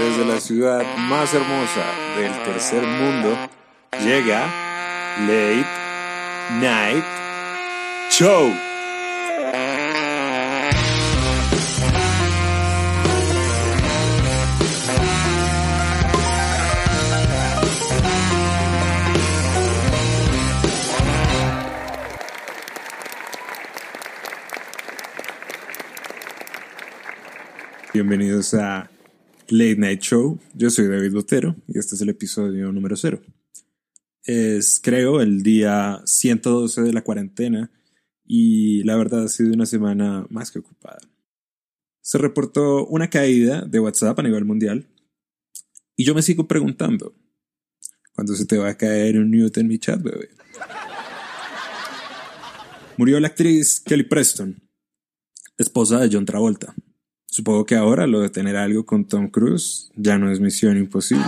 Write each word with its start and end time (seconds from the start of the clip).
desde 0.00 0.24
la 0.24 0.40
ciudad 0.40 0.82
más 0.96 1.34
hermosa 1.34 1.84
del 2.16 2.32
tercer 2.42 2.82
mundo, 2.82 3.36
llega 4.02 4.46
Late 5.20 5.66
Night 6.58 7.04
Show. 8.10 8.50
Bienvenidos 27.92 28.54
a 28.54 28.89
Late 29.50 29.76
Night 29.76 30.00
Show. 30.00 30.38
Yo 30.54 30.70
soy 30.70 30.86
David 30.86 31.12
Botero 31.12 31.56
y 31.66 31.78
este 31.78 31.96
es 31.96 32.00
el 32.00 32.08
episodio 32.08 32.70
número 32.72 32.96
cero. 32.96 33.20
Es, 34.24 34.80
creo, 34.82 35.20
el 35.20 35.42
día 35.42 36.00
112 36.04 36.82
de 36.82 36.92
la 36.92 37.02
cuarentena 37.02 37.70
y 38.24 38.84
la 38.84 38.96
verdad 38.96 39.24
ha 39.24 39.28
sido 39.28 39.52
una 39.52 39.66
semana 39.66 40.26
más 40.30 40.50
que 40.50 40.60
ocupada. 40.60 41.00
Se 42.00 42.18
reportó 42.18 42.86
una 42.86 43.10
caída 43.10 43.62
de 43.62 43.80
WhatsApp 43.80 44.18
a 44.18 44.22
nivel 44.22 44.44
mundial 44.44 44.86
y 45.96 46.04
yo 46.04 46.14
me 46.14 46.22
sigo 46.22 46.46
preguntando, 46.46 47.14
¿cuándo 48.14 48.34
se 48.36 48.46
te 48.46 48.56
va 48.56 48.70
a 48.70 48.76
caer 48.76 49.18
un 49.18 49.30
Newton 49.30 49.62
en 49.62 49.68
mi 49.68 49.78
chat, 49.78 50.00
bebé? 50.00 50.30
Murió 52.96 53.18
la 53.18 53.28
actriz 53.28 53.80
Kelly 53.80 54.04
Preston, 54.04 54.62
esposa 55.58 55.98
de 55.98 56.08
John 56.12 56.24
Travolta. 56.24 56.74
Supongo 57.30 57.64
que 57.64 57.76
ahora 57.76 58.08
lo 58.08 58.20
de 58.20 58.28
tener 58.28 58.56
algo 58.56 58.84
con 58.84 59.04
Tom 59.06 59.28
Cruise 59.28 59.92
ya 59.94 60.18
no 60.18 60.32
es 60.32 60.40
misión 60.40 60.76
imposible. 60.76 61.24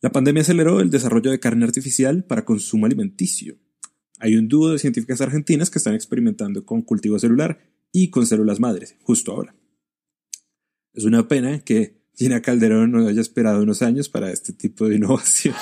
La 0.00 0.10
pandemia 0.10 0.42
aceleró 0.42 0.80
el 0.80 0.90
desarrollo 0.90 1.30
de 1.30 1.38
carne 1.38 1.64
artificial 1.64 2.24
para 2.24 2.44
consumo 2.44 2.86
alimenticio. 2.86 3.56
Hay 4.18 4.34
un 4.34 4.48
dúo 4.48 4.70
de 4.70 4.80
científicas 4.80 5.20
argentinas 5.20 5.70
que 5.70 5.78
están 5.78 5.94
experimentando 5.94 6.66
con 6.66 6.82
cultivo 6.82 7.20
celular 7.20 7.60
y 7.92 8.10
con 8.10 8.26
células 8.26 8.58
madres, 8.58 8.96
justo 9.02 9.30
ahora. 9.30 9.54
Es 10.94 11.04
una 11.04 11.28
pena 11.28 11.60
que 11.60 12.02
Gina 12.16 12.42
Calderón 12.42 12.90
no 12.90 13.06
haya 13.06 13.20
esperado 13.20 13.62
unos 13.62 13.80
años 13.80 14.08
para 14.08 14.32
este 14.32 14.52
tipo 14.52 14.88
de 14.88 14.96
innovación. 14.96 15.54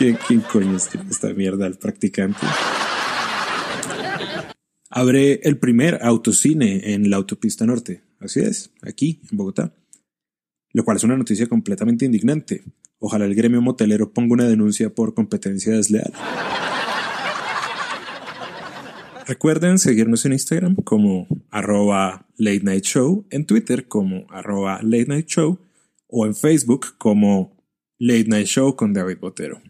¿Quién, 0.00 0.16
coño 0.50 0.78
escribe 0.78 1.10
esta 1.10 1.28
mierda 1.34 1.66
al 1.66 1.74
practicante? 1.74 2.46
Abre 4.88 5.40
el 5.42 5.58
primer 5.58 5.98
autocine 6.00 6.94
en 6.94 7.10
la 7.10 7.16
autopista 7.18 7.66
norte. 7.66 8.02
Así 8.18 8.40
es, 8.40 8.72
aquí, 8.80 9.20
en 9.30 9.36
Bogotá. 9.36 9.74
Lo 10.72 10.84
cual 10.84 10.96
es 10.96 11.04
una 11.04 11.18
noticia 11.18 11.48
completamente 11.48 12.06
indignante. 12.06 12.64
Ojalá 12.98 13.26
el 13.26 13.34
gremio 13.34 13.60
motelero 13.60 14.10
ponga 14.10 14.32
una 14.32 14.48
denuncia 14.48 14.88
por 14.88 15.12
competencia 15.12 15.74
desleal. 15.74 16.14
Recuerden 19.26 19.78
seguirnos 19.78 20.24
en 20.24 20.32
Instagram 20.32 20.76
como 20.76 21.28
arroba 21.50 22.26
late 22.38 22.62
night 22.62 22.84
show, 22.84 23.26
en 23.28 23.44
Twitter 23.44 23.86
como 23.86 24.24
arroba 24.30 24.80
late 24.82 25.08
night 25.08 25.26
show 25.26 25.58
o 26.06 26.24
en 26.24 26.34
Facebook 26.34 26.96
como 26.96 27.54
late 27.98 28.24
night 28.28 28.46
show 28.46 28.74
con 28.74 28.94
David 28.94 29.18
Botero. 29.20 29.60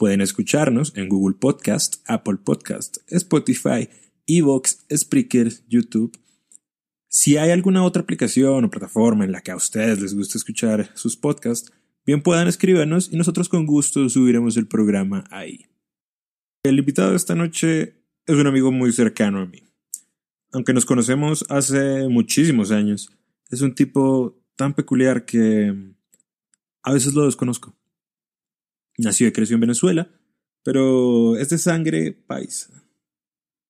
Pueden 0.00 0.22
escucharnos 0.22 0.96
en 0.96 1.10
Google 1.10 1.36
Podcast, 1.38 1.96
Apple 2.06 2.38
Podcast, 2.42 2.96
Spotify, 3.08 3.86
Evox, 4.26 4.86
Spreaker, 4.90 5.52
YouTube. 5.68 6.18
Si 7.06 7.36
hay 7.36 7.50
alguna 7.50 7.84
otra 7.84 8.00
aplicación 8.00 8.64
o 8.64 8.70
plataforma 8.70 9.26
en 9.26 9.32
la 9.32 9.42
que 9.42 9.50
a 9.50 9.56
ustedes 9.56 10.00
les 10.00 10.14
gusta 10.14 10.38
escuchar 10.38 10.90
sus 10.94 11.18
podcasts, 11.18 11.70
bien 12.06 12.22
puedan 12.22 12.48
escribirnos 12.48 13.12
y 13.12 13.18
nosotros 13.18 13.50
con 13.50 13.66
gusto 13.66 14.08
subiremos 14.08 14.56
el 14.56 14.66
programa 14.66 15.24
ahí. 15.30 15.66
El 16.62 16.78
invitado 16.78 17.10
de 17.10 17.16
esta 17.16 17.34
noche 17.34 18.02
es 18.24 18.36
un 18.36 18.46
amigo 18.46 18.72
muy 18.72 18.92
cercano 18.92 19.40
a 19.40 19.46
mí. 19.46 19.64
Aunque 20.52 20.72
nos 20.72 20.86
conocemos 20.86 21.44
hace 21.50 22.08
muchísimos 22.08 22.70
años, 22.70 23.10
es 23.50 23.60
un 23.60 23.74
tipo 23.74 24.42
tan 24.56 24.72
peculiar 24.72 25.26
que 25.26 25.76
a 26.84 26.90
veces 26.90 27.12
lo 27.12 27.26
desconozco. 27.26 27.76
Nació 28.98 29.28
y 29.28 29.32
creció 29.32 29.54
en 29.54 29.60
Venezuela, 29.60 30.10
pero 30.62 31.36
es 31.36 31.48
de 31.48 31.58
sangre 31.58 32.12
paisa. 32.12 32.84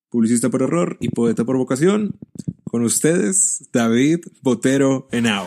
Publicista 0.08 0.50
por 0.50 0.62
error 0.62 0.96
y 1.00 1.10
poeta 1.10 1.44
por 1.44 1.56
vocación. 1.56 2.18
Con 2.64 2.82
ustedes, 2.82 3.68
David 3.72 4.20
Botero 4.42 5.08
Henao. 5.12 5.46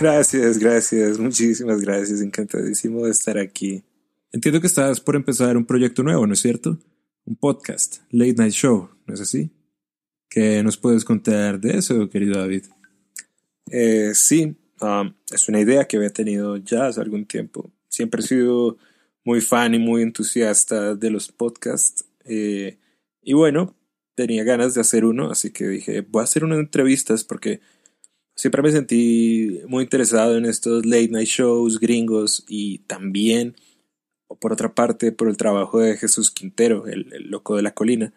Gracias, 0.00 0.56
gracias, 0.56 1.18
muchísimas 1.18 1.82
gracias, 1.82 2.22
encantadísimo 2.22 3.04
de 3.04 3.10
estar 3.10 3.36
aquí. 3.36 3.84
Entiendo 4.32 4.58
que 4.60 4.66
estás 4.66 4.98
por 4.98 5.14
empezar 5.14 5.58
un 5.58 5.66
proyecto 5.66 6.02
nuevo, 6.02 6.26
¿no 6.26 6.32
es 6.32 6.40
cierto? 6.40 6.78
Un 7.26 7.36
podcast, 7.36 7.98
Late 8.10 8.34
Night 8.34 8.52
Show, 8.52 8.90
¿no 9.06 9.14
es 9.14 9.20
así? 9.20 9.50
¿Qué 10.28 10.62
nos 10.62 10.76
puedes 10.76 11.04
contar 11.04 11.60
de 11.60 11.78
eso, 11.78 12.08
querido 12.08 12.38
David? 12.38 12.64
Eh, 13.70 14.12
sí, 14.14 14.56
um, 14.80 15.12
es 15.30 15.48
una 15.48 15.60
idea 15.60 15.86
que 15.86 15.96
había 15.96 16.12
tenido 16.12 16.56
ya 16.56 16.86
hace 16.86 17.00
algún 17.00 17.26
tiempo. 17.26 17.70
Siempre 17.88 18.22
he 18.22 18.26
sido 18.26 18.78
muy 19.24 19.40
fan 19.40 19.74
y 19.74 19.78
muy 19.78 20.02
entusiasta 20.02 20.94
de 20.94 21.10
los 21.10 21.30
podcasts. 21.30 22.04
Eh, 22.24 22.78
y 23.22 23.32
bueno, 23.32 23.76
tenía 24.14 24.44
ganas 24.44 24.74
de 24.74 24.80
hacer 24.80 25.04
uno, 25.04 25.30
así 25.30 25.50
que 25.50 25.66
dije, 25.66 26.00
voy 26.02 26.20
a 26.20 26.24
hacer 26.24 26.44
unas 26.44 26.58
entrevistas 26.58 27.24
porque 27.24 27.60
siempre 28.34 28.62
me 28.62 28.72
sentí 28.72 29.60
muy 29.66 29.84
interesado 29.84 30.36
en 30.36 30.46
estos 30.46 30.86
late 30.86 31.08
night 31.08 31.28
shows 31.28 31.78
gringos 31.78 32.44
y 32.48 32.78
también, 32.80 33.56
o 34.30 34.38
por 34.38 34.52
otra 34.52 34.74
parte, 34.74 35.10
por 35.10 35.28
el 35.28 35.36
trabajo 35.36 35.80
de 35.80 35.96
Jesús 35.96 36.30
Quintero, 36.30 36.86
el, 36.86 37.12
el 37.12 37.30
loco 37.30 37.56
de 37.56 37.62
la 37.62 37.74
colina, 37.74 38.14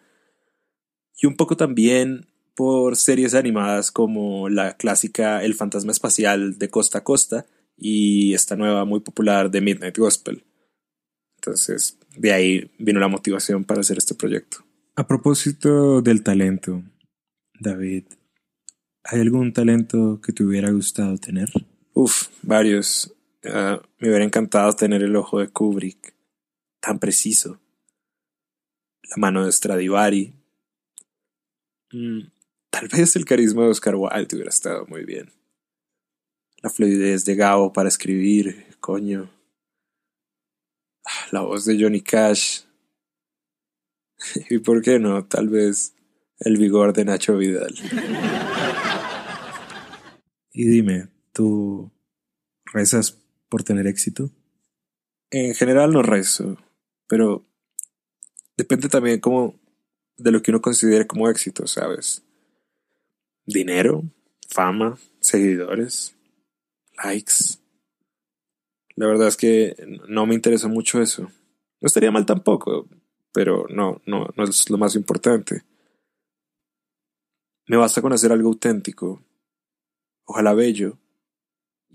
y 1.20 1.26
un 1.26 1.36
poco 1.36 1.56
también 1.56 2.26
por 2.54 2.94
series 2.94 3.34
animadas 3.34 3.90
como 3.90 4.48
la 4.48 4.76
clásica 4.76 5.42
El 5.42 5.54
fantasma 5.54 5.90
espacial 5.90 6.56
de 6.56 6.70
Costa 6.70 6.98
a 6.98 7.04
Costa 7.04 7.46
y 7.76 8.32
esta 8.32 8.54
nueva 8.54 8.84
muy 8.84 9.00
popular 9.00 9.50
de 9.50 9.60
Midnight 9.60 9.98
Gospel. 9.98 10.44
Entonces, 11.38 11.98
de 12.16 12.32
ahí 12.32 12.70
vino 12.78 13.00
la 13.00 13.08
motivación 13.08 13.64
para 13.64 13.80
hacer 13.80 13.98
este 13.98 14.14
proyecto. 14.14 14.58
A 14.94 15.06
propósito 15.08 16.00
del 16.00 16.22
talento, 16.22 16.84
David, 17.58 18.04
¿hay 19.02 19.20
algún 19.20 19.52
talento 19.52 20.20
que 20.20 20.32
te 20.32 20.44
hubiera 20.44 20.70
gustado 20.70 21.18
tener? 21.18 21.50
Uf, 21.92 22.28
varios. 22.42 23.13
Uh, 23.44 23.78
me 23.98 24.08
hubiera 24.08 24.24
encantado 24.24 24.72
tener 24.72 25.02
el 25.02 25.14
ojo 25.16 25.38
de 25.38 25.48
Kubrick, 25.48 26.14
tan 26.80 26.98
preciso. 26.98 27.60
La 29.10 29.16
mano 29.18 29.44
de 29.44 29.52
Stradivari. 29.52 30.34
Mm, 31.92 32.20
tal 32.70 32.88
vez 32.88 33.16
el 33.16 33.26
carisma 33.26 33.64
de 33.64 33.68
Oscar 33.68 33.96
Wilde 33.96 34.34
hubiera 34.34 34.48
estado 34.48 34.86
muy 34.86 35.04
bien. 35.04 35.30
La 36.62 36.70
fluidez 36.70 37.26
de 37.26 37.34
Gabo 37.34 37.74
para 37.74 37.90
escribir, 37.90 38.76
coño. 38.80 39.30
La 41.30 41.42
voz 41.42 41.66
de 41.66 41.78
Johnny 41.78 42.00
Cash. 42.00 42.62
y 44.48 44.58
por 44.58 44.80
qué 44.80 44.98
no, 44.98 45.26
tal 45.26 45.50
vez 45.50 45.94
el 46.38 46.56
vigor 46.56 46.94
de 46.94 47.04
Nacho 47.04 47.36
Vidal. 47.36 47.74
Y 50.50 50.66
dime, 50.66 51.08
¿tú 51.32 51.92
rezas 52.72 53.23
por 53.54 53.62
tener 53.62 53.86
éxito? 53.86 54.32
En 55.30 55.54
general 55.54 55.92
no 55.92 56.02
rezo, 56.02 56.56
pero 57.06 57.46
depende 58.56 58.88
también 58.88 59.20
como 59.20 59.60
de 60.16 60.32
lo 60.32 60.42
que 60.42 60.50
uno 60.50 60.60
considere 60.60 61.06
como 61.06 61.28
éxito, 61.28 61.64
¿sabes? 61.68 62.24
Dinero, 63.46 64.02
fama, 64.50 64.98
seguidores, 65.20 66.16
likes. 67.00 67.60
La 68.96 69.06
verdad 69.06 69.28
es 69.28 69.36
que 69.36 69.76
no 70.08 70.26
me 70.26 70.34
interesa 70.34 70.66
mucho 70.66 71.00
eso. 71.00 71.22
No 71.22 71.86
estaría 71.86 72.10
mal 72.10 72.26
tampoco, 72.26 72.88
pero 73.32 73.66
no, 73.68 74.02
no, 74.04 74.30
no 74.36 74.42
es 74.42 74.68
lo 74.68 74.78
más 74.78 74.96
importante. 74.96 75.62
Me 77.68 77.76
basta 77.76 78.02
con 78.02 78.12
hacer 78.12 78.32
algo 78.32 78.48
auténtico, 78.48 79.22
ojalá 80.24 80.54
bello, 80.54 80.98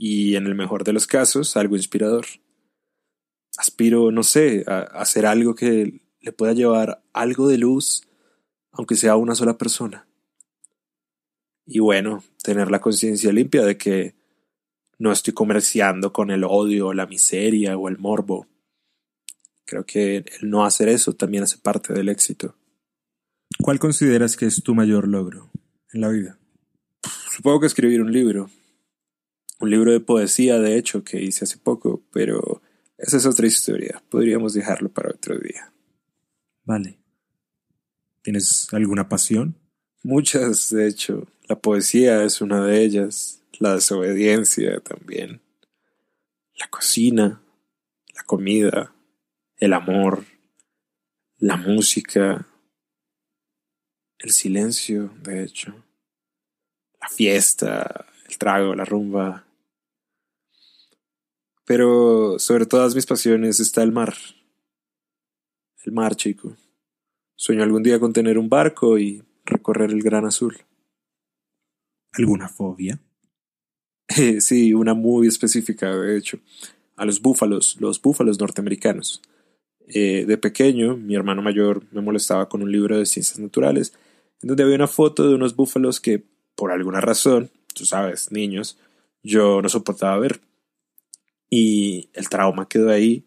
y 0.01 0.37
en 0.37 0.47
el 0.47 0.55
mejor 0.55 0.85
de 0.85 0.93
los 0.93 1.05
casos, 1.05 1.57
algo 1.57 1.75
inspirador. 1.75 2.25
Aspiro, 3.57 4.11
no 4.11 4.23
sé, 4.23 4.63
a 4.65 4.79
hacer 4.79 5.25
algo 5.25 5.55
que 5.55 5.99
le 6.21 6.31
pueda 6.31 6.53
llevar 6.53 7.03
algo 7.11 7.49
de 7.49 7.57
luz, 7.57 8.07
aunque 8.71 8.95
sea 8.95 9.11
a 9.11 9.17
una 9.17 9.35
sola 9.35 9.57
persona. 9.57 10.07
Y 11.65 11.79
bueno, 11.79 12.23
tener 12.41 12.71
la 12.71 12.79
conciencia 12.79 13.33
limpia 13.33 13.65
de 13.65 13.77
que 13.77 14.15
no 14.99 15.11
estoy 15.11 15.33
comerciando 15.33 16.13
con 16.13 16.31
el 16.31 16.45
odio, 16.45 16.93
la 16.93 17.05
miseria 17.05 17.77
o 17.77 17.89
el 17.89 17.97
morbo. 17.97 18.47
Creo 19.65 19.85
que 19.85 20.23
el 20.39 20.49
no 20.49 20.63
hacer 20.63 20.87
eso 20.87 21.11
también 21.11 21.43
hace 21.43 21.57
parte 21.57 21.93
del 21.93 22.07
éxito. 22.07 22.55
¿Cuál 23.61 23.79
consideras 23.79 24.37
que 24.37 24.45
es 24.45 24.63
tu 24.63 24.73
mayor 24.73 25.09
logro 25.09 25.51
en 25.91 25.99
la 25.99 26.07
vida? 26.07 26.39
Supongo 27.35 27.59
que 27.59 27.67
escribir 27.67 28.01
un 28.01 28.13
libro. 28.13 28.49
Un 29.59 29.69
libro 29.69 29.91
de 29.91 29.99
poesía, 29.99 30.59
de 30.59 30.77
hecho, 30.77 31.03
que 31.03 31.21
hice 31.21 31.43
hace 31.43 31.57
poco, 31.57 32.01
pero 32.11 32.61
esa 32.97 33.17
es 33.17 33.25
otra 33.25 33.47
historia. 33.47 34.01
Podríamos 34.09 34.53
dejarlo 34.53 34.89
para 34.89 35.09
otro 35.09 35.37
día. 35.37 35.73
Vale. 36.63 36.99
¿Tienes 38.21 38.67
alguna 38.73 39.09
pasión? 39.09 39.55
Muchas, 40.03 40.69
de 40.69 40.87
hecho. 40.87 41.27
La 41.47 41.59
poesía 41.59 42.23
es 42.23 42.41
una 42.41 42.65
de 42.65 42.83
ellas. 42.83 43.43
La 43.59 43.75
desobediencia 43.75 44.79
también. 44.81 45.41
La 46.55 46.69
cocina. 46.69 47.41
La 48.13 48.23
comida. 48.23 48.93
El 49.57 49.73
amor. 49.73 50.25
La 51.37 51.57
música. 51.57 52.47
El 54.17 54.31
silencio, 54.31 55.13
de 55.21 55.43
hecho. 55.43 55.73
La 57.01 57.09
fiesta. 57.09 58.05
El 58.27 58.37
trago, 58.37 58.75
la 58.75 58.85
rumba. 58.85 59.48
Pero 61.69 62.39
sobre 62.39 62.65
todas 62.65 62.95
mis 62.95 63.05
pasiones 63.05 63.59
está 63.59 63.83
el 63.83 63.91
mar. 63.91 64.15
El 65.85 65.91
mar, 65.91 66.15
chico. 66.15 66.57
Sueño 67.35 67.61
algún 67.61 67.83
día 67.83 67.99
con 67.99 68.11
tener 68.11 68.39
un 68.39 68.49
barco 68.49 68.97
y 68.97 69.21
recorrer 69.45 69.91
el 69.91 70.01
gran 70.01 70.25
azul. 70.25 70.57
¿Alguna 72.13 72.49
fobia? 72.49 72.99
sí, 74.39 74.73
una 74.73 74.95
muy 74.95 75.27
específica, 75.27 75.95
de 75.95 76.17
hecho. 76.17 76.39
A 76.95 77.05
los 77.05 77.21
búfalos, 77.21 77.77
los 77.79 78.01
búfalos 78.01 78.39
norteamericanos. 78.39 79.21
Eh, 79.87 80.25
de 80.25 80.37
pequeño, 80.39 80.97
mi 80.97 81.13
hermano 81.13 81.43
mayor 81.43 81.83
me 81.91 82.01
molestaba 82.01 82.49
con 82.49 82.63
un 82.63 82.71
libro 82.71 82.97
de 82.97 83.05
ciencias 83.05 83.37
naturales, 83.37 83.93
en 84.41 84.47
donde 84.47 84.63
había 84.63 84.75
una 84.75 84.87
foto 84.87 85.29
de 85.29 85.35
unos 85.35 85.55
búfalos 85.55 85.99
que, 85.99 86.23
por 86.55 86.71
alguna 86.71 86.99
razón, 86.99 87.51
tú 87.75 87.85
sabes, 87.85 88.31
niños, 88.31 88.79
yo 89.21 89.61
no 89.61 89.69
soportaba 89.69 90.17
ver. 90.17 90.41
Y 91.49 92.09
el 92.13 92.29
trauma 92.29 92.67
quedó 92.67 92.91
ahí 92.91 93.25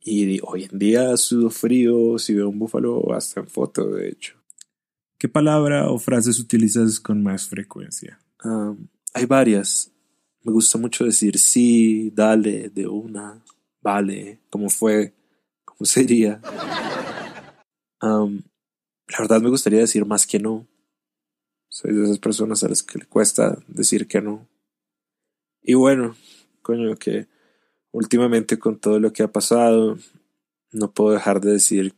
y 0.00 0.38
hoy 0.44 0.68
en 0.70 0.78
día 0.78 1.16
sudo 1.16 1.50
frío 1.50 2.16
si 2.18 2.32
veo 2.32 2.48
un 2.48 2.60
búfalo 2.60 3.12
hasta 3.12 3.40
en 3.40 3.48
foto, 3.48 3.90
de 3.90 4.08
hecho. 4.08 4.36
¿Qué 5.18 5.28
palabra 5.28 5.90
o 5.90 5.98
frases 5.98 6.38
utilizas 6.38 7.00
con 7.00 7.22
más 7.22 7.48
frecuencia? 7.48 8.20
hay 9.12 9.24
varias. 9.26 9.90
Me 10.42 10.52
gusta 10.52 10.78
mucho 10.78 11.04
decir 11.04 11.38
sí, 11.38 12.12
dale, 12.14 12.68
de 12.68 12.86
una, 12.86 13.42
vale, 13.82 14.38
cómo 14.50 14.70
fue, 14.70 15.14
cómo 15.64 15.78
sería. 15.84 16.40
la 18.00 19.18
verdad 19.18 19.40
me 19.40 19.50
gustaría 19.50 19.80
decir 19.80 20.04
más 20.04 20.24
que 20.24 20.38
no. 20.38 20.68
Soy 21.68 21.92
de 21.92 22.04
esas 22.04 22.20
personas 22.20 22.62
a 22.62 22.68
las 22.68 22.84
que 22.84 23.00
le 23.00 23.06
cuesta 23.06 23.58
decir 23.66 24.06
que 24.06 24.20
no. 24.20 24.46
Y 25.62 25.74
bueno, 25.74 26.14
coño, 26.62 26.94
que 26.94 27.26
últimamente 27.96 28.58
con 28.58 28.78
todo 28.78 29.00
lo 29.00 29.14
que 29.14 29.22
ha 29.22 29.32
pasado, 29.32 29.96
no 30.70 30.92
puedo 30.92 31.14
dejar 31.14 31.40
de 31.40 31.52
decir 31.52 31.94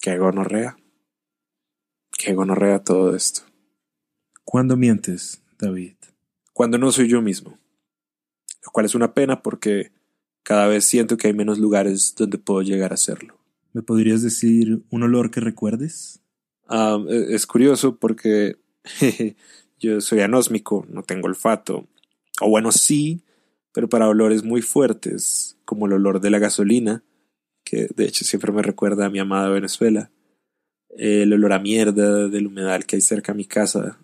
que 0.00 0.16
gonorrea. 0.16 0.78
Que 2.16 2.32
gonorrea 2.32 2.82
todo 2.82 3.14
esto. 3.14 3.42
¿Cuándo 4.42 4.78
mientes, 4.78 5.42
David? 5.58 5.96
Cuando 6.54 6.78
no 6.78 6.90
soy 6.92 7.08
yo 7.08 7.20
mismo. 7.20 7.58
Lo 8.64 8.70
cual 8.72 8.86
es 8.86 8.94
una 8.94 9.12
pena 9.12 9.42
porque 9.42 9.92
cada 10.42 10.66
vez 10.66 10.86
siento 10.86 11.18
que 11.18 11.26
hay 11.26 11.34
menos 11.34 11.58
lugares 11.58 12.14
donde 12.16 12.38
puedo 12.38 12.62
llegar 12.62 12.92
a 12.92 12.94
hacerlo. 12.94 13.38
¿Me 13.74 13.82
podrías 13.82 14.22
decir 14.22 14.82
un 14.88 15.02
olor 15.02 15.30
que 15.30 15.40
recuerdes? 15.40 16.22
E, 16.70 17.34
es 17.34 17.46
curioso 17.46 17.96
porque 17.96 18.56
yo 19.78 20.00
soy 20.00 20.20
anósmico, 20.20 20.86
no 20.88 21.02
tengo 21.02 21.26
olfato. 21.26 21.86
O 22.40 22.48
bueno, 22.48 22.72
sí, 22.72 23.23
pero 23.74 23.88
para 23.88 24.08
olores 24.08 24.44
muy 24.44 24.62
fuertes, 24.62 25.58
como 25.64 25.86
el 25.86 25.94
olor 25.94 26.20
de 26.20 26.30
la 26.30 26.38
gasolina, 26.38 27.02
que 27.64 27.88
de 27.94 28.04
hecho 28.04 28.24
siempre 28.24 28.52
me 28.52 28.62
recuerda 28.62 29.06
a 29.06 29.10
mi 29.10 29.18
amada 29.18 29.48
Venezuela, 29.48 30.12
el 30.90 31.32
olor 31.32 31.52
a 31.52 31.58
mierda 31.58 32.28
del 32.28 32.46
humedal 32.46 32.86
que 32.86 32.96
hay 32.96 33.02
cerca 33.02 33.32
a 33.32 33.34
mi 33.34 33.46
casa, 33.46 33.98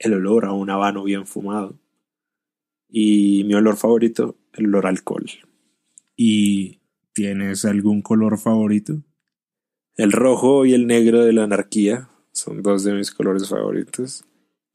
el 0.00 0.12
olor 0.14 0.46
a 0.46 0.52
un 0.52 0.68
habano 0.68 1.04
bien 1.04 1.24
fumado, 1.24 1.78
y 2.88 3.44
mi 3.44 3.54
olor 3.54 3.76
favorito, 3.76 4.36
el 4.52 4.66
olor 4.66 4.86
a 4.86 4.88
alcohol. 4.88 5.30
¿Y 6.16 6.80
tienes 7.12 7.64
algún 7.64 8.02
color 8.02 8.36
favorito? 8.36 9.00
El 9.94 10.10
rojo 10.10 10.66
y 10.66 10.74
el 10.74 10.88
negro 10.88 11.24
de 11.24 11.32
la 11.32 11.44
anarquía 11.44 12.08
son 12.32 12.62
dos 12.62 12.82
de 12.82 12.94
mis 12.94 13.12
colores 13.12 13.48
favoritos 13.48 14.24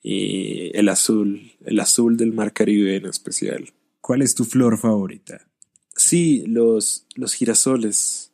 y 0.01 0.77
el 0.77 0.89
azul, 0.89 1.51
el 1.65 1.79
azul 1.79 2.17
del 2.17 2.33
mar 2.33 2.53
Caribe 2.53 2.95
en 2.95 3.05
especial. 3.05 3.73
¿Cuál 4.01 4.21
es 4.21 4.35
tu 4.35 4.45
flor 4.45 4.77
favorita? 4.77 5.47
Sí, 5.95 6.43
los, 6.47 7.05
los 7.15 7.33
girasoles. 7.33 8.31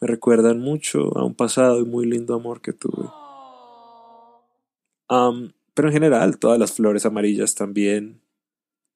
Me 0.00 0.08
recuerdan 0.08 0.60
mucho 0.60 1.16
a 1.18 1.24
un 1.24 1.34
pasado 1.34 1.80
y 1.80 1.84
muy 1.84 2.06
lindo 2.06 2.34
amor 2.34 2.60
que 2.60 2.72
tuve. 2.72 3.08
pero 5.74 5.88
en 5.88 5.92
general, 5.92 6.38
todas 6.38 6.58
las 6.58 6.72
flores 6.72 7.04
amarillas 7.04 7.54
también 7.54 8.20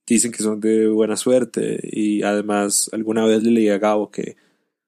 dicen 0.07 0.33
que 0.33 0.43
son 0.43 0.61
de 0.61 0.89
buena 0.89 1.17
suerte 1.17 1.81
y 1.83 2.23
además 2.23 2.89
alguna 2.93 3.25
vez 3.25 3.43
le 3.43 3.51
leí 3.51 3.69
a 3.69 3.79
Gabo 3.79 4.11
que 4.11 4.37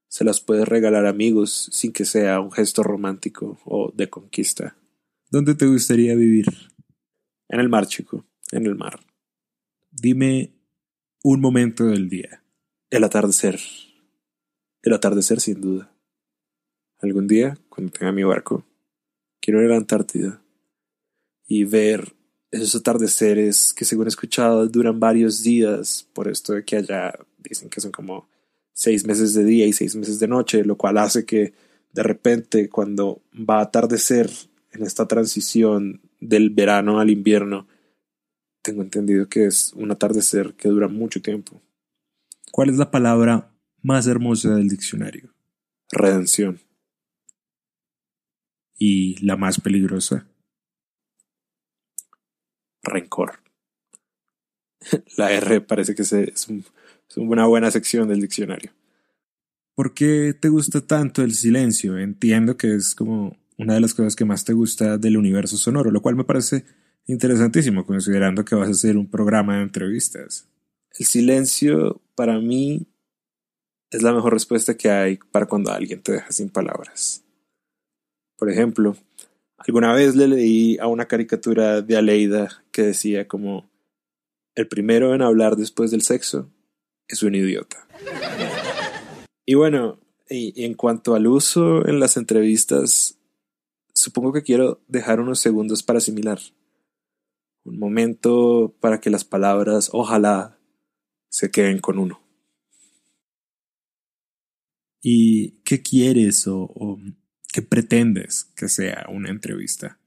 se 0.09 0.25
las 0.25 0.41
puedes 0.41 0.67
regalar 0.69 1.07
a 1.07 1.11
amigos 1.11 1.69
sin 1.73 1.93
que 1.93 2.05
sea 2.05 2.41
un 2.41 2.53
gesto 2.53 2.83
romántico 2.83 3.59
o 3.65 3.93
de 3.93 4.09
conquista. 4.09 4.77
¿Dónde 5.31 5.55
te 5.55 5.67
gustaría 5.67 6.15
vivir? 6.15 6.47
En 7.49 7.61
el 7.61 7.69
mar, 7.69 7.87
chico, 7.87 8.25
en 8.53 8.67
el 8.67 8.75
mar. 8.75 9.01
Dime 9.91 10.53
un 11.23 11.41
momento 11.41 11.85
del 11.85 12.09
día. 12.09 12.43
El 12.91 13.05
atardecer. 13.05 13.61
El 14.83 14.93
atardecer, 14.93 15.41
sin 15.41 15.61
duda. 15.61 15.93
Algún 17.01 17.27
día, 17.27 17.59
cuando 17.69 17.93
tenga 17.93 18.13
mi 18.13 18.25
barco, 18.25 18.65
quiero 19.41 19.61
ir 19.61 19.67
a 19.67 19.71
la 19.71 19.77
Antártida 19.77 20.43
y 21.47 21.65
ver 21.65 22.15
esos 22.51 22.75
atardeceres 22.75 23.75
que, 23.75 23.85
según 23.85 24.07
he 24.07 24.09
escuchado, 24.09 24.67
duran 24.69 25.01
varios 25.01 25.43
días, 25.43 26.09
por 26.13 26.29
esto 26.29 26.55
de 26.55 26.65
que 26.65 26.77
allá 26.77 27.13
dicen 27.39 27.69
que 27.69 27.81
son 27.81 27.91
como 27.91 28.29
seis 28.73 29.07
meses 29.07 29.35
de 29.35 29.45
día 29.45 29.67
y 29.67 29.73
seis 29.73 29.97
meses 29.97 30.19
de 30.19 30.29
noche, 30.29 30.65
lo 30.65 30.77
cual 30.77 30.99
hace 30.99 31.27
que 31.27 31.53
de 31.93 32.03
repente, 32.03 32.69
cuando 32.69 33.23
va 33.33 33.59
a 33.59 33.63
atardecer 33.63 34.29
en 34.73 34.83
esta 34.83 35.07
transición 35.07 36.01
del 36.25 36.51
verano 36.51 37.01
al 37.01 37.11
invierno, 37.11 37.67
tengo 38.63 38.83
entendido 38.83 39.29
que 39.29 39.45
es 39.47 39.73
un 39.75 39.91
atardecer 39.91 40.55
que 40.55 40.69
dura 40.69 40.89
mucho 40.89 41.21
tiempo. 41.21 41.61
¿Cuál 42.51 42.71
es 42.71 42.77
la 42.77 42.91
palabra 42.91 43.53
más 43.83 44.07
hermosa 44.07 44.55
del 44.55 44.69
diccionario? 44.69 45.35
Redención. 45.93 46.61
¿Y 48.79 49.25
la 49.25 49.37
más 49.37 49.61
peligrosa? 49.61 50.27
Rencor. 52.83 53.41
La 55.17 55.33
R 55.33 55.61
parece 55.61 55.95
que 55.95 56.03
es, 56.03 56.49
una 57.17 57.47
buena 57.47 57.71
sección 57.71 58.09
del 58.09 58.21
diccionario. 58.21 58.73
¿Por 59.75 59.95
qué 59.95 60.35
te 60.39 60.49
gusta 60.49 60.81
tanto 60.87 61.23
el 61.23 61.35
silencio? 61.35 61.99
Entiendo 61.99 62.57
que 62.57 62.75
es 62.75 62.95
como 62.95 63.37
una 63.59 63.75
de 63.75 63.81
las 63.81 63.95
cosas 63.95 64.17
que 64.17 64.25
más 64.25 64.45
te 64.45 64.53
gusta 64.53 64.99
del 64.99 65.17
universo 65.17 65.57
sonoro, 65.57 65.91
lo 65.91 66.03
cual 66.03 66.17
me 66.17 66.25
parece 66.25 66.65
interesantísimo 67.07 67.85
considerando 67.85 68.45
que 68.45 68.55
vas 68.55 68.69
a 68.69 68.73
hacer 68.73 68.97
un 68.97 69.11
programa 69.11 69.57
de 69.57 69.63
entrevistas. 69.63 70.49
El 70.99 71.07
silencio 71.07 72.01
para 72.15 72.39
mí 72.39 72.87
es 73.91 74.03
la 74.03 74.13
mejor 74.13 74.33
respuesta 74.33 74.77
que 74.77 74.91
hay 74.91 75.19
para 75.31 75.47
cuando 75.47 75.73
alguien 75.73 76.03
te 76.03 76.13
deja 76.13 76.33
sin 76.33 76.49
palabras. 76.49 77.23
Por 78.37 78.51
ejemplo, 78.51 78.97
alguna 79.57 79.93
vez 79.93 80.17
le 80.17 80.29
leí 80.29 80.79
a 80.79 80.87
una 80.87 81.07
caricatura 81.07 81.83
de 81.83 81.97
Aleida 81.97 82.65
que 82.73 82.83
decía 82.83 83.29
como 83.29 83.71
el 84.55 84.69
primero 84.69 85.15
en 85.15 85.23
hablar 85.23 85.57
después 85.57 85.91
del 85.91 86.03
sexo 86.03 86.51
es 87.09 87.23
un 87.23 87.35
idiota. 87.35 87.87
Y 89.47 89.55
bueno, 89.55 89.99
y 90.29 90.65
en 90.65 90.75
cuanto 90.75 91.15
al 91.15 91.27
uso 91.27 91.87
en 91.87 92.01
las 92.01 92.17
entrevistas, 92.17 93.19
supongo 93.95 94.33
que 94.33 94.43
quiero 94.43 94.83
dejar 94.89 95.21
unos 95.21 95.41
segundos 95.41 95.83
para 95.83 95.99
asimilar. 95.99 96.41
Un 97.65 97.79
momento 97.79 98.75
para 98.81 99.01
que 99.01 99.11
las 99.11 99.25
palabras 99.25 99.91
ojalá 99.93 100.59
se 101.29 101.51
queden 101.51 101.79
con 101.79 101.99
uno. 101.99 102.21
¿Y 105.01 105.61
qué 105.65 105.83
quieres 105.83 106.47
o, 106.47 106.99
qué 107.53 107.63
pretendes 107.63 108.45
que 108.57 108.69
sea 108.69 109.07
una 109.09 109.31
entrevista? 109.31 109.99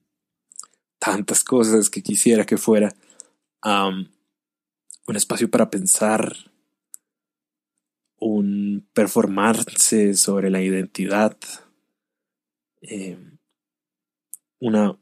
tantas 1.00 1.44
cosas 1.44 1.90
que 1.90 2.02
quisiera 2.02 2.46
que 2.46 2.58
fuera 2.58 2.94
un 3.64 5.16
espacio 5.16 5.50
para 5.50 5.70
pensar, 5.70 6.36
un 8.20 8.88
performarse 8.94 10.16
sobre 10.16 10.50
la 10.50 10.62
identidad, 10.62 11.38
em, 12.82 13.37
una, 14.60 14.98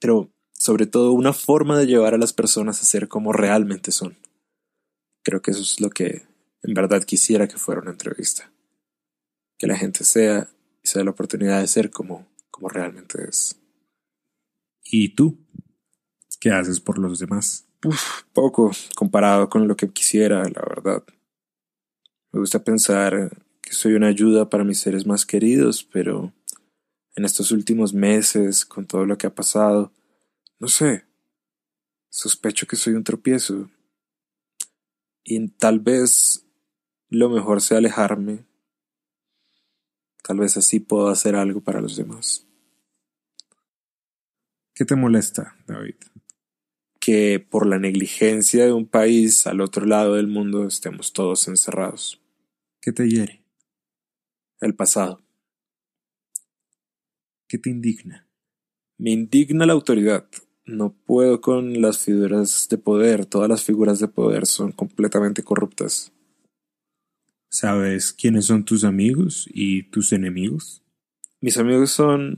pero 0.00 0.30
sobre 0.52 0.86
todo 0.86 1.12
una 1.12 1.32
forma 1.32 1.78
de 1.78 1.86
llevar 1.86 2.14
a 2.14 2.18
las 2.18 2.32
personas 2.32 2.80
a 2.80 2.84
ser 2.84 3.08
como 3.08 3.32
realmente 3.32 3.92
son. 3.92 4.16
Creo 5.22 5.42
que 5.42 5.50
eso 5.50 5.62
es 5.62 5.80
lo 5.80 5.90
que 5.90 6.26
en 6.62 6.74
verdad 6.74 7.04
quisiera 7.04 7.48
que 7.48 7.58
fuera 7.58 7.80
una 7.80 7.90
entrevista. 7.90 8.50
Que 9.58 9.66
la 9.66 9.76
gente 9.76 10.04
sea 10.04 10.48
y 10.82 10.88
sea 10.88 11.04
la 11.04 11.10
oportunidad 11.10 11.60
de 11.60 11.66
ser 11.66 11.90
como, 11.90 12.26
como 12.50 12.68
realmente 12.68 13.28
es. 13.28 13.60
¿Y 14.84 15.14
tú? 15.14 15.38
¿Qué 16.40 16.50
haces 16.50 16.80
por 16.80 16.98
los 16.98 17.18
demás? 17.18 17.66
poco 18.32 18.72
comparado 18.94 19.48
con 19.48 19.68
lo 19.68 19.76
que 19.76 19.88
quisiera, 19.90 20.42
la 20.42 20.62
verdad. 20.68 21.04
Me 22.32 22.40
gusta 22.40 22.64
pensar 22.64 23.30
que 23.62 23.72
soy 23.72 23.94
una 23.94 24.08
ayuda 24.08 24.50
para 24.50 24.64
mis 24.64 24.80
seres 24.80 25.06
más 25.06 25.24
queridos, 25.24 25.84
pero 25.84 26.32
en 27.16 27.24
estos 27.24 27.50
últimos 27.50 27.94
meses, 27.94 28.64
con 28.64 28.86
todo 28.86 29.06
lo 29.06 29.16
que 29.18 29.26
ha 29.26 29.34
pasado, 29.34 29.90
no 30.60 30.68
sé, 30.68 31.06
sospecho 32.10 32.66
que 32.66 32.76
soy 32.76 32.92
un 32.92 33.04
tropiezo. 33.04 33.70
Y 35.24 35.48
tal 35.48 35.80
vez 35.80 36.46
lo 37.08 37.28
mejor 37.30 37.60
sea 37.62 37.78
alejarme. 37.78 38.46
Tal 40.22 40.38
vez 40.38 40.56
así 40.56 40.78
puedo 40.78 41.08
hacer 41.08 41.36
algo 41.36 41.60
para 41.60 41.80
los 41.80 41.96
demás. 41.96 42.46
¿Qué 44.74 44.84
te 44.84 44.94
molesta, 44.94 45.56
David? 45.66 45.96
Que 47.00 47.40
por 47.40 47.66
la 47.66 47.78
negligencia 47.78 48.66
de 48.66 48.72
un 48.72 48.86
país 48.86 49.46
al 49.46 49.62
otro 49.62 49.86
lado 49.86 50.14
del 50.14 50.26
mundo 50.26 50.66
estemos 50.66 51.12
todos 51.12 51.48
encerrados. 51.48 52.20
¿Qué 52.80 52.92
te 52.92 53.08
hiere? 53.08 53.42
El 54.60 54.74
pasado. 54.74 55.25
¿Qué 57.48 57.58
te 57.58 57.70
indigna? 57.70 58.26
Me 58.98 59.10
indigna 59.10 59.66
la 59.66 59.72
autoridad. 59.72 60.26
No 60.64 60.92
puedo 60.92 61.40
con 61.40 61.80
las 61.80 61.98
figuras 61.98 62.68
de 62.68 62.78
poder. 62.78 63.26
Todas 63.26 63.48
las 63.48 63.62
figuras 63.62 64.00
de 64.00 64.08
poder 64.08 64.46
son 64.46 64.72
completamente 64.72 65.42
corruptas. 65.42 66.12
¿Sabes 67.48 68.12
quiénes 68.12 68.46
son 68.46 68.64
tus 68.64 68.82
amigos 68.84 69.48
y 69.52 69.84
tus 69.84 70.12
enemigos? 70.12 70.82
Mis 71.40 71.56
amigos 71.58 71.92
son 71.92 72.34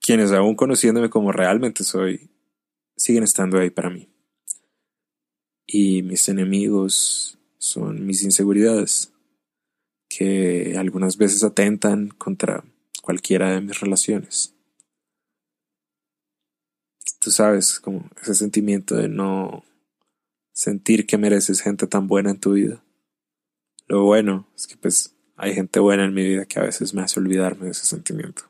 quienes 0.00 0.32
aún 0.32 0.56
conociéndome 0.56 1.10
como 1.10 1.30
realmente 1.30 1.84
soy, 1.84 2.30
siguen 2.96 3.22
estando 3.22 3.58
ahí 3.58 3.70
para 3.70 3.90
mí. 3.90 4.08
Y 5.66 6.02
mis 6.02 6.28
enemigos 6.28 7.38
son 7.58 8.06
mis 8.06 8.22
inseguridades, 8.24 9.12
que 10.08 10.74
algunas 10.78 11.16
veces 11.18 11.44
atentan 11.44 12.08
contra 12.08 12.64
cualquiera 13.00 13.52
de 13.52 13.60
mis 13.60 13.80
relaciones 13.80 14.54
tú 17.20 17.30
sabes, 17.30 17.78
como 17.78 18.10
ese 18.20 18.34
sentimiento 18.34 18.96
de 18.96 19.08
no 19.08 19.62
sentir 20.52 21.06
que 21.06 21.18
mereces 21.18 21.60
gente 21.60 21.86
tan 21.86 22.08
buena 22.08 22.30
en 22.30 22.40
tu 22.40 22.52
vida. 22.52 22.82
Lo 23.86 24.04
bueno 24.04 24.48
es 24.56 24.66
que 24.66 24.76
pues 24.76 25.14
hay 25.36 25.54
gente 25.54 25.80
buena 25.80 26.04
en 26.04 26.14
mi 26.14 26.24
vida 26.24 26.46
que 26.46 26.58
a 26.58 26.64
veces 26.64 26.94
me 26.94 27.02
hace 27.02 27.20
olvidarme 27.20 27.66
de 27.66 27.72
ese 27.72 27.86
sentimiento. 27.86 28.44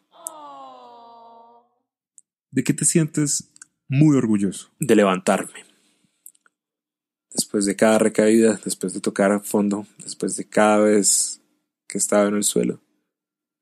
¿De 2.50 2.64
qué 2.64 2.72
te 2.72 2.84
sientes 2.84 3.50
muy 3.88 4.16
orgulloso? 4.16 4.70
De 4.78 4.96
levantarme. 4.96 5.64
Después 7.32 7.64
de 7.64 7.76
cada 7.76 7.98
recaída, 7.98 8.60
después 8.64 8.92
de 8.92 9.00
tocar 9.00 9.30
a 9.30 9.40
fondo, 9.40 9.86
después 9.98 10.36
de 10.36 10.48
cada 10.48 10.78
vez 10.78 11.40
que 11.86 11.98
estaba 11.98 12.28
en 12.28 12.34
el 12.34 12.44
suelo, 12.44 12.80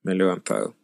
me 0.09 0.15
he 0.15 0.17
levantado. 0.17 0.75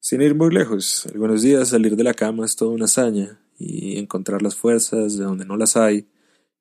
Sin 0.00 0.20
ir 0.20 0.34
muy 0.34 0.52
lejos, 0.52 1.06
algunos 1.06 1.42
días 1.42 1.68
salir 1.68 1.94
de 1.94 2.02
la 2.02 2.12
cama 2.12 2.44
es 2.44 2.56
toda 2.56 2.72
una 2.72 2.86
hazaña 2.86 3.40
y 3.56 3.98
encontrar 3.98 4.42
las 4.42 4.56
fuerzas 4.56 5.16
de 5.16 5.24
donde 5.24 5.44
no 5.44 5.56
las 5.56 5.76
hay 5.76 6.08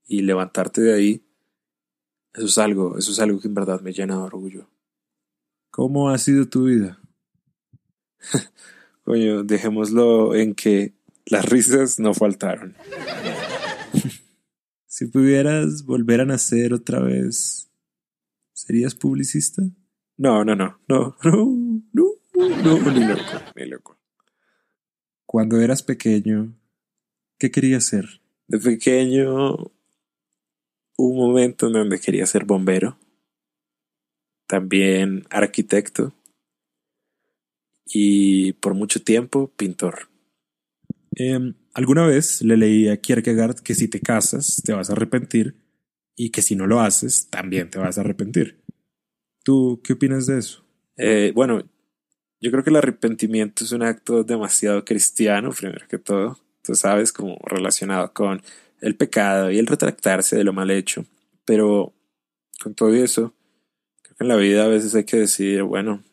y 0.06 0.22
levantarte 0.22 0.82
de 0.82 0.94
ahí, 0.94 1.26
eso 2.36 2.46
es 2.46 2.58
algo, 2.60 3.00
eso 3.00 3.12
es 3.12 3.20
algo 3.20 3.40
que 3.40 3.48
en 3.48 3.56
verdad 3.56 3.82
me 3.82 3.94
llena 3.94 4.16
de 4.16 4.22
orgullo. 4.22 4.70
¿Cómo 5.72 6.10
ha 6.10 6.18
sido 6.20 6.48
tu 6.48 6.66
vida? 6.66 7.02
Coño, 9.04 9.44
dejémoslo 9.44 10.36
en 10.36 10.54
que 10.54 10.94
las 11.26 11.46
risas 11.46 12.00
no 12.00 12.14
faltaron. 12.14 12.76
si 14.86 15.08
pudieras 15.08 15.84
volver 15.84 16.22
a 16.22 16.26
nacer 16.26 16.74
otra 16.74 17.00
vez, 17.00 17.72
¿serías 18.54 18.94
publicista? 18.94 19.64
No, 20.18 20.46
no, 20.46 20.56
no, 20.56 20.80
no, 20.88 21.18
no, 21.24 21.82
no. 21.94 22.04
No, 22.36 22.92
ni 22.92 23.06
loco, 23.06 23.22
ni 23.56 23.66
loco. 23.66 23.98
Cuando 25.26 25.60
eras 25.60 25.84
pequeño, 25.84 26.54
¿qué 27.38 27.52
querías 27.52 27.86
ser? 27.86 28.22
De 28.48 28.60
pequeño, 28.60 29.56
hubo 29.56 29.72
un 30.98 31.18
momento 31.18 31.68
en 31.68 31.74
donde 31.74 32.00
quería 32.00 32.26
ser 32.26 32.46
bombero, 32.46 32.98
también 34.48 35.26
arquitecto 35.30 36.14
y 37.86 38.54
por 38.54 38.74
mucho 38.74 39.02
tiempo 39.04 39.52
pintor. 39.56 40.10
Em, 41.16 41.56
alguna 41.74 42.06
vez 42.06 42.42
le 42.42 42.58
leí 42.58 42.88
a 42.88 42.98
Kierkegaard 42.98 43.60
que 43.60 43.76
si 43.76 43.88
te 43.88 44.00
casas 44.00 44.62
te 44.64 44.74
vas 44.74 44.90
a 44.90 44.94
arrepentir 44.94 45.56
y 46.16 46.30
que 46.30 46.42
si 46.42 46.56
no 46.56 46.68
lo 46.68 46.82
haces 46.82 47.30
también 47.30 47.70
te 47.70 47.80
vas 47.80 47.98
a 47.98 48.02
arrepentir. 48.02 48.65
¿Tú 49.46 49.80
qué 49.84 49.94
opinas 49.94 50.26
de 50.26 50.40
eso? 50.40 50.66
Eh, 50.98 51.32
bueno, 51.36 51.62
yo 52.42 52.50
creo 52.50 52.64
que 52.64 52.72
el 52.72 52.78
arrepentimiento 52.78 53.64
es 53.64 53.72
un 53.74 53.84
acto 53.84 54.24
demasiado 54.24 54.84
cristiano, 54.84 55.52
primero 55.52 55.88
que 55.88 56.00
todo. 56.00 56.40
Tú 56.64 56.74
sabes, 56.74 57.14
como 57.14 57.38
relacionado 57.44 58.12
con 58.12 58.42
el 58.82 58.96
pecado 58.96 59.52
y 59.52 59.60
el 59.60 59.68
retractarse 59.68 60.36
de 60.36 60.44
lo 60.44 60.52
mal 60.52 60.72
hecho. 60.72 61.06
Pero 61.46 61.94
con 62.60 62.74
todo 62.74 62.92
eso, 62.96 63.36
creo 64.02 64.16
que 64.18 64.24
en 64.24 64.30
la 64.30 64.36
vida 64.36 64.66
a 64.66 64.68
veces 64.68 64.96
hay 64.96 65.04
que 65.04 65.18
decidir, 65.18 65.62
bueno, 65.62 66.04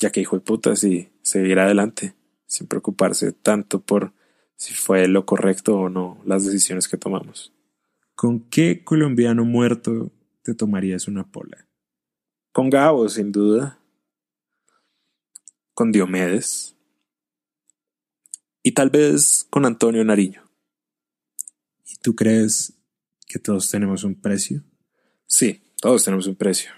ya 0.00 0.10
que 0.10 0.20
hijo 0.20 0.34
de 0.34 0.42
putas 0.42 0.82
y 0.82 1.10
seguir 1.22 1.60
adelante, 1.60 2.16
sin 2.46 2.66
preocuparse 2.66 3.30
tanto 3.30 3.80
por 3.80 4.12
si 4.56 4.74
fue 4.74 5.06
lo 5.06 5.24
correcto 5.24 5.76
o 5.76 5.88
no 5.88 6.20
las 6.24 6.44
decisiones 6.44 6.88
que 6.88 6.96
tomamos. 6.96 7.52
¿Con 8.16 8.40
qué 8.40 8.82
colombiano 8.82 9.44
muerto 9.44 10.10
te 10.42 10.52
tomarías 10.52 11.06
una 11.06 11.22
pola? 11.22 11.68
Con 12.54 12.70
Gabo, 12.70 13.06
sin 13.10 13.32
duda 13.32 13.78
con 15.74 15.90
Diomedes 15.90 16.76
y 18.62 18.72
tal 18.72 18.90
vez 18.90 19.46
con 19.50 19.66
Antonio 19.66 20.04
Nariño. 20.04 20.42
¿Y 21.84 21.96
tú 21.96 22.14
crees 22.14 22.72
que 23.26 23.38
todos 23.38 23.70
tenemos 23.70 24.04
un 24.04 24.14
precio? 24.14 24.62
Sí, 25.26 25.62
todos 25.80 26.04
tenemos 26.04 26.26
un 26.26 26.36
precio. 26.36 26.70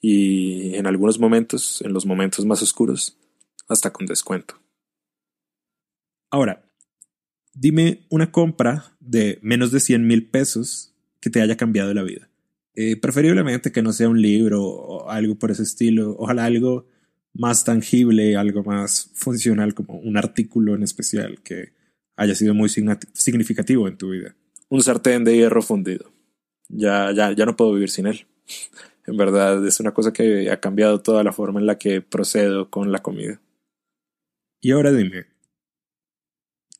Y 0.00 0.74
en 0.74 0.86
algunos 0.86 1.18
momentos, 1.18 1.80
en 1.80 1.94
los 1.94 2.04
momentos 2.04 2.44
más 2.44 2.60
oscuros, 2.60 3.16
hasta 3.68 3.90
con 3.90 4.04
descuento. 4.04 4.60
Ahora, 6.30 6.68
dime 7.54 8.04
una 8.10 8.30
compra 8.30 8.96
de 9.00 9.38
menos 9.40 9.70
de 9.70 9.80
100 9.80 10.06
mil 10.06 10.28
pesos 10.28 10.92
que 11.20 11.30
te 11.30 11.40
haya 11.40 11.56
cambiado 11.56 11.94
la 11.94 12.02
vida. 12.02 12.28
Eh, 12.76 12.96
preferiblemente 12.96 13.70
que 13.70 13.82
no 13.82 13.92
sea 13.92 14.08
un 14.08 14.20
libro 14.20 14.64
o 14.64 15.08
algo 15.08 15.36
por 15.36 15.50
ese 15.50 15.62
estilo. 15.62 16.16
Ojalá 16.18 16.44
algo 16.44 16.86
más 17.32 17.64
tangible, 17.64 18.36
algo 18.36 18.64
más 18.64 19.10
funcional, 19.14 19.74
como 19.74 19.98
un 19.98 20.16
artículo 20.16 20.74
en 20.74 20.82
especial 20.82 21.40
que 21.42 21.72
haya 22.16 22.34
sido 22.34 22.54
muy 22.54 22.68
significativo 22.68 23.88
en 23.88 23.96
tu 23.96 24.10
vida. 24.10 24.34
Un 24.68 24.82
sartén 24.82 25.24
de 25.24 25.36
hierro 25.36 25.62
fundido. 25.62 26.12
Ya, 26.68 27.12
ya, 27.12 27.32
ya 27.32 27.46
no 27.46 27.56
puedo 27.56 27.74
vivir 27.74 27.90
sin 27.90 28.06
él. 28.06 28.26
En 29.06 29.16
verdad, 29.16 29.64
es 29.66 29.80
una 29.80 29.92
cosa 29.92 30.12
que 30.12 30.50
ha 30.50 30.60
cambiado 30.60 31.02
toda 31.02 31.22
la 31.22 31.32
forma 31.32 31.60
en 31.60 31.66
la 31.66 31.78
que 31.78 32.00
procedo 32.00 32.70
con 32.70 32.90
la 32.90 33.02
comida. 33.02 33.40
Y 34.60 34.70
ahora 34.70 34.92
dime, 34.92 35.26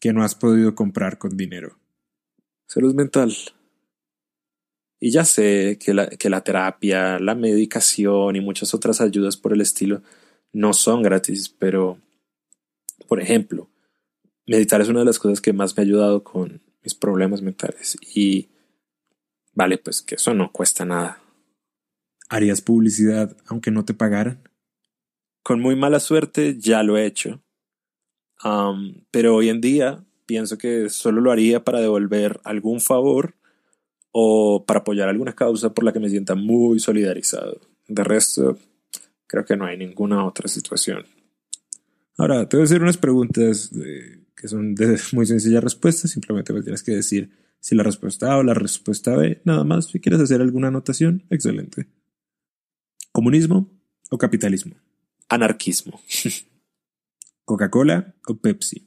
¿qué 0.00 0.12
no 0.12 0.24
has 0.24 0.34
podido 0.34 0.74
comprar 0.74 1.18
con 1.18 1.36
dinero? 1.36 1.78
Salud 2.66 2.94
mental. 2.94 3.34
Y 5.04 5.10
ya 5.10 5.26
sé 5.26 5.78
que 5.78 5.92
la, 5.92 6.08
que 6.08 6.30
la 6.30 6.40
terapia, 6.40 7.18
la 7.18 7.34
medicación 7.34 8.36
y 8.36 8.40
muchas 8.40 8.72
otras 8.72 9.02
ayudas 9.02 9.36
por 9.36 9.52
el 9.52 9.60
estilo 9.60 10.00
no 10.54 10.72
son 10.72 11.02
gratis, 11.02 11.50
pero, 11.50 11.98
por 13.06 13.20
ejemplo, 13.20 13.68
meditar 14.46 14.80
es 14.80 14.88
una 14.88 15.00
de 15.00 15.04
las 15.04 15.18
cosas 15.18 15.42
que 15.42 15.52
más 15.52 15.76
me 15.76 15.82
ha 15.82 15.84
ayudado 15.84 16.24
con 16.24 16.62
mis 16.82 16.94
problemas 16.94 17.42
mentales 17.42 17.98
y 18.14 18.48
vale, 19.52 19.76
pues 19.76 20.00
que 20.00 20.14
eso 20.14 20.32
no 20.32 20.50
cuesta 20.50 20.86
nada. 20.86 21.20
¿Harías 22.30 22.62
publicidad 22.62 23.36
aunque 23.44 23.70
no 23.70 23.84
te 23.84 23.92
pagaran? 23.92 24.48
Con 25.42 25.60
muy 25.60 25.76
mala 25.76 26.00
suerte 26.00 26.56
ya 26.58 26.82
lo 26.82 26.96
he 26.96 27.04
hecho. 27.04 27.42
pero 29.10 29.34
hoy 29.34 29.50
en 29.50 29.60
día 29.60 30.02
pienso 30.24 30.56
que 30.56 30.88
solo 30.88 31.20
lo 31.20 31.30
haría 31.30 31.62
para 31.62 31.80
devolver 31.80 32.40
algún 32.42 32.80
favor 32.80 33.34
o 34.16 34.64
para 34.64 34.80
apoyar 34.80 35.08
alguna 35.08 35.34
causa 35.34 35.74
por 35.74 35.82
la 35.82 35.92
que 35.92 35.98
me 35.98 36.08
sienta 36.08 36.36
muy 36.36 36.78
solidarizado. 36.78 37.60
De 37.88 38.04
resto, 38.04 38.56
creo 39.26 39.44
que 39.44 39.56
no 39.56 39.66
hay 39.66 39.76
ninguna 39.76 40.24
otra 40.24 40.46
situación. 40.46 41.04
Ahora, 42.16 42.48
te 42.48 42.56
voy 42.56 42.62
a 42.62 42.64
hacer 42.66 42.80
unas 42.80 42.96
preguntas 42.96 43.72
que 44.36 44.46
son 44.46 44.76
de 44.76 45.00
muy 45.12 45.26
sencilla 45.26 45.60
respuesta. 45.60 46.06
Simplemente 46.06 46.52
me 46.52 46.62
tienes 46.62 46.84
que 46.84 46.92
decir 46.92 47.28
si 47.58 47.74
la 47.74 47.82
respuesta 47.82 48.32
A 48.32 48.38
o 48.38 48.44
la 48.44 48.54
respuesta 48.54 49.16
B. 49.16 49.40
Nada 49.44 49.64
más. 49.64 49.86
Si 49.86 49.98
quieres 49.98 50.20
hacer 50.20 50.40
alguna 50.40 50.68
anotación, 50.68 51.24
excelente. 51.28 51.88
¿Comunismo 53.10 53.68
o 54.10 54.18
capitalismo? 54.18 54.76
Anarquismo. 55.28 56.00
¿Coca-Cola 57.44 58.14
o 58.28 58.36
Pepsi? 58.36 58.86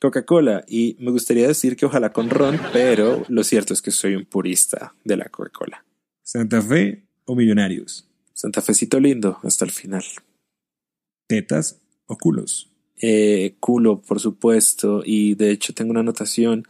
Coca-Cola. 0.00 0.64
Y 0.68 0.96
me 1.00 1.10
gustaría 1.10 1.46
decir 1.46 1.76
que 1.76 1.86
ojalá 1.86 2.12
con 2.12 2.30
ron, 2.30 2.60
pero 2.72 3.24
lo 3.28 3.44
cierto 3.44 3.72
es 3.72 3.82
que 3.82 3.90
soy 3.90 4.14
un 4.14 4.24
purista 4.24 4.94
de 5.04 5.16
la 5.16 5.26
Coca-Cola. 5.26 5.84
¿Santa 6.22 6.60
Fe 6.62 7.04
o 7.24 7.34
Millonarios? 7.34 8.08
Santa 8.32 8.60
Fecito 8.60 9.00
lindo 9.00 9.38
hasta 9.42 9.64
el 9.64 9.70
final. 9.70 10.04
¿Tetas 11.26 11.80
o 12.06 12.16
culos? 12.16 12.70
Eh, 13.00 13.56
culo, 13.60 14.02
por 14.02 14.20
supuesto. 14.20 15.02
Y 15.04 15.34
de 15.34 15.50
hecho 15.50 15.74
tengo 15.74 15.90
una 15.90 16.00
anotación. 16.00 16.66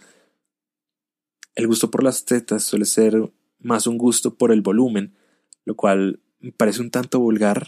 El 1.55 1.67
gusto 1.67 1.91
por 1.91 2.03
las 2.03 2.25
tetas 2.25 2.65
suele 2.65 2.85
ser 2.85 3.31
más 3.59 3.87
un 3.87 3.99
gusto 3.99 4.35
por 4.35 4.53
el 4.53 4.61
volumen, 4.63 5.15
lo 5.65 5.75
cual 5.75 6.21
me 6.41 6.53
parece 6.53 6.83
un 6.83 6.91
tanto 6.91 7.19
vulgar, 7.19 7.67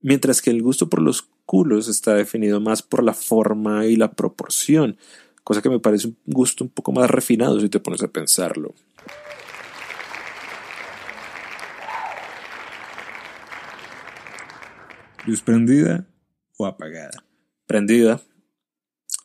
mientras 0.00 0.42
que 0.42 0.50
el 0.50 0.62
gusto 0.62 0.88
por 0.88 1.00
los 1.00 1.28
culos 1.44 1.88
está 1.88 2.14
definido 2.14 2.60
más 2.60 2.82
por 2.82 3.02
la 3.02 3.14
forma 3.14 3.86
y 3.86 3.96
la 3.96 4.12
proporción, 4.12 4.96
cosa 5.44 5.62
que 5.62 5.70
me 5.70 5.78
parece 5.78 6.08
un 6.08 6.16
gusto 6.26 6.64
un 6.64 6.70
poco 6.70 6.92
más 6.92 7.10
refinado 7.10 7.60
si 7.60 7.68
te 7.68 7.80
pones 7.80 8.02
a 8.02 8.08
pensarlo. 8.08 8.74
¿Luz 15.26 15.42
prendida 15.42 16.06
o 16.56 16.66
apagada? 16.66 17.24
Prendida. 17.66 18.20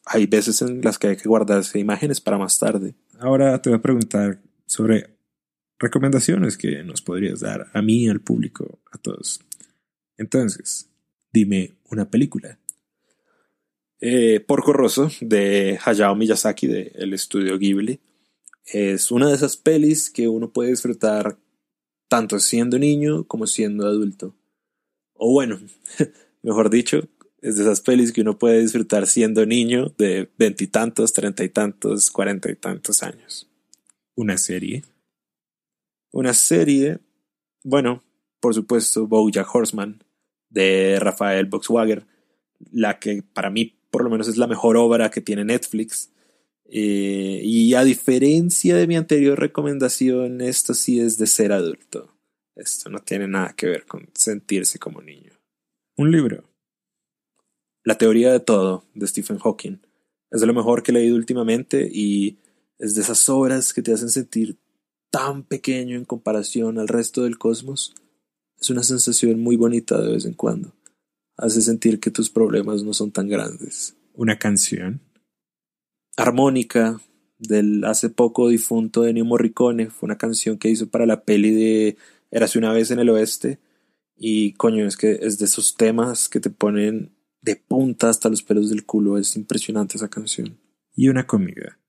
Hay 0.06 0.26
veces 0.26 0.62
en 0.64 0.82
las 0.82 0.98
que 0.98 1.08
hay 1.08 1.18
que 1.18 1.30
guardarse 1.30 1.78
imágenes 1.78 2.20
para 2.20 2.40
más 2.40 2.58
tarde. 2.58 2.96
Ahora 3.20 3.62
te 3.62 3.70
voy 3.70 3.78
a 3.78 3.82
preguntar 3.82 4.42
sobre 4.66 5.16
recomendaciones 5.78 6.58
que 6.58 6.84
nos 6.84 7.02
podrías 7.02 7.40
dar 7.40 7.68
a 7.74 7.82
mí, 7.84 8.10
al 8.10 8.20
público, 8.20 8.80
a 8.92 8.98
todos. 8.98 9.42
Entonces, 10.22 10.88
dime 11.34 11.74
una 11.90 12.12
película. 12.12 12.60
Eh, 14.00 14.40
Porco 14.40 14.72
Rosso 14.72 15.10
de 15.20 15.80
Hayao 15.84 16.16
Miyazaki 16.16 16.68
del 16.68 17.16
estudio 17.16 17.58
Ghibli. 17.58 18.00
Es 18.66 19.10
una 19.10 19.28
de 19.28 19.34
esas 19.34 19.58
pelis 19.58 20.12
que 20.12 20.28
uno 20.28 20.54
puede 20.54 20.70
disfrutar 20.70 21.40
tanto 22.08 22.38
siendo 22.38 22.78
niño 22.78 23.24
como 23.24 23.48
siendo 23.48 23.88
adulto. 23.88 24.36
O 25.14 25.32
bueno, 25.32 25.60
mejor 26.44 26.70
dicho, 26.70 27.10
es 27.42 27.56
de 27.56 27.64
esas 27.64 27.82
pelis 27.82 28.12
que 28.12 28.22
uno 28.22 28.38
puede 28.38 28.62
disfrutar 28.62 29.08
siendo 29.08 29.48
niño 29.48 29.92
de 29.98 30.30
veintitantos, 30.38 31.14
treinta 31.14 31.44
y 31.44 31.50
tantos, 31.50 32.12
cuarenta 32.12 32.52
y 32.52 32.56
tantos 32.56 33.02
años. 33.02 33.50
¿Una 34.14 34.38
serie? 34.38 34.84
Una 36.12 36.36
serie, 36.36 37.00
bueno, 37.64 38.04
por 38.40 38.54
supuesto, 38.54 39.08
Bojack 39.08 39.56
Horseman, 39.56 40.04
de 40.52 41.00
Rafael 41.00 41.48
Boxwager, 41.48 42.06
la 42.72 43.00
que 43.00 43.24
para 43.24 43.50
mí 43.50 43.78
por 43.90 44.04
lo 44.04 44.10
menos 44.10 44.28
es 44.28 44.38
la 44.38 44.48
mejor 44.48 44.78
obra 44.78 45.12
que 45.12 45.22
tiene 45.22 45.44
Netflix. 45.46 46.12
Eh, 46.66 47.42
y 47.44 47.74
a 47.74 47.84
diferencia 47.84 48.78
de 48.78 48.88
mi 48.88 48.96
anterior 48.96 49.38
recomendación, 49.38 50.40
esto 50.40 50.74
sí 50.74 51.00
es 51.00 51.18
de 51.18 51.28
ser 51.28 51.52
adulto. 51.52 52.16
Esto 52.56 52.90
no 52.90 53.00
tiene 53.00 53.28
nada 53.28 53.54
que 53.56 53.68
ver 53.68 53.86
con 53.86 54.10
sentirse 54.14 54.80
como 54.80 55.02
niño. 55.02 55.34
Un 55.98 56.12
libro. 56.12 56.50
La 57.84 57.98
teoría 57.98 58.32
de 58.32 58.40
todo, 58.40 58.86
de 58.94 59.08
Stephen 59.08 59.40
Hawking. 59.40 59.82
Es 60.32 60.40
de 60.40 60.48
lo 60.48 60.54
mejor 60.54 60.82
que 60.82 60.92
he 60.92 60.94
leído 60.94 61.18
últimamente 61.18 61.90
y 61.92 62.40
es 62.80 62.96
de 62.96 63.02
esas 63.02 63.28
obras 63.28 63.74
que 63.74 63.82
te 63.82 63.94
hacen 63.94 64.10
sentir 64.10 64.58
tan 65.10 65.44
pequeño 65.44 65.98
en 65.98 66.06
comparación 66.06 66.80
al 66.80 66.88
resto 66.88 67.24
del 67.24 67.38
cosmos. 67.38 67.94
Es 68.62 68.70
una 68.70 68.84
sensación 68.84 69.40
muy 69.40 69.58
bonita 69.58 70.00
de 70.00 70.12
vez 70.12 70.26
en 70.26 70.34
cuando. 70.34 70.72
Hace 71.36 71.62
sentir 71.62 72.00
que 72.00 72.12
tus 72.12 72.30
problemas 72.30 72.84
no 72.84 72.94
son 72.94 73.12
tan 73.12 73.28
grandes. 73.28 73.96
Una 74.14 74.38
canción. 74.38 75.02
Armónica, 76.16 77.02
del 77.40 77.84
hace 77.86 78.10
poco 78.10 78.50
difunto 78.50 79.06
Ennio 79.06 79.26
Morricone. 79.26 79.90
Fue 79.90 80.06
una 80.06 80.20
canción 80.20 80.60
que 80.60 80.70
hizo 80.70 80.88
para 80.90 81.08
la 81.08 81.24
peli 81.24 81.52
de 81.52 81.98
Érase 82.30 82.60
una 82.60 82.72
vez 82.72 82.92
en 82.92 83.00
el 83.00 83.10
oeste. 83.10 83.60
Y 84.16 84.54
coño, 84.54 84.86
es 84.86 84.96
que 84.96 85.18
es 85.22 85.40
de 85.40 85.46
esos 85.46 85.76
temas 85.76 86.30
que 86.30 86.40
te 86.40 86.52
ponen 86.52 87.16
de 87.42 87.56
punta 87.56 88.10
hasta 88.10 88.30
los 88.30 88.44
pelos 88.44 88.70
del 88.70 88.86
culo. 88.86 89.18
Es 89.18 89.36
impresionante 89.36 89.98
esa 89.98 90.10
canción. 90.10 90.60
Y 90.96 91.08
una 91.10 91.26
comida. 91.26 91.80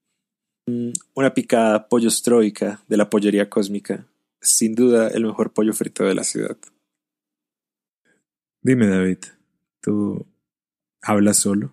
Mm, 0.67 0.93
una 1.15 1.35
picada 1.35 1.89
pollo 1.89 2.09
de 2.09 2.97
la 2.97 3.11
pollería 3.11 3.51
cósmica. 3.51 4.07
Sin 4.43 4.75
duda 4.75 5.09
el 5.09 5.25
mejor 5.25 5.55
pollo 5.55 5.73
frito 5.73 6.05
de 6.05 6.15
la 6.15 6.25
ciudad. 6.25 6.59
Dime, 8.61 8.87
David, 8.87 9.19
¿tú 9.81 10.27
hablas 11.01 11.39
solo? 11.39 11.73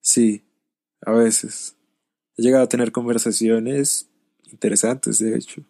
Sí, 0.00 0.42
a 1.02 1.12
veces. 1.12 1.76
He 2.36 2.42
llegado 2.42 2.64
a 2.64 2.68
tener 2.68 2.90
conversaciones 2.90 4.10
interesantes, 4.50 5.20
de 5.20 5.36
hecho. 5.36 5.62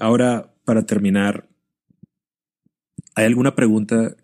Ahora, 0.00 0.52
para 0.64 0.84
terminar, 0.84 1.48
¿Hay 3.20 3.26
alguna 3.26 3.54
pregunta 3.54 4.16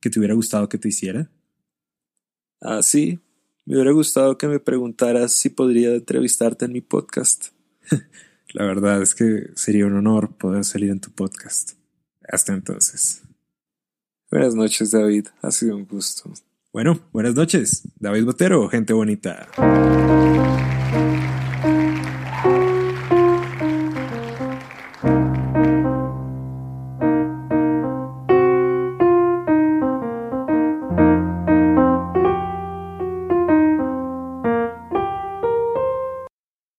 que 0.00 0.10
te 0.10 0.18
hubiera 0.18 0.34
gustado 0.34 0.68
que 0.68 0.78
te 0.78 0.88
hiciera? 0.88 1.30
Ah, 2.60 2.82
sí. 2.82 3.18
Me 3.66 3.76
hubiera 3.76 3.92
gustado 3.92 4.36
que 4.36 4.46
me 4.46 4.60
preguntaras 4.60 5.32
si 5.32 5.48
podría 5.48 5.94
entrevistarte 5.94 6.66
en 6.66 6.72
mi 6.72 6.82
podcast. 6.82 7.46
La 8.52 8.66
verdad 8.66 9.00
es 9.00 9.14
que 9.14 9.50
sería 9.54 9.86
un 9.86 9.96
honor 9.96 10.36
poder 10.36 10.64
salir 10.64 10.90
en 10.90 11.00
tu 11.00 11.10
podcast. 11.10 11.72
Hasta 12.28 12.52
entonces. 12.52 13.22
Buenas 14.30 14.54
noches, 14.54 14.90
David. 14.90 15.28
Ha 15.40 15.50
sido 15.50 15.76
un 15.76 15.86
gusto. 15.86 16.30
Bueno, 16.72 17.00
buenas 17.12 17.34
noches. 17.34 17.82
David 17.98 18.24
Botero, 18.24 18.68
gente 18.68 18.92
bonita. 18.92 19.48